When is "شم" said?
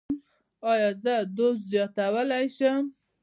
2.57-2.83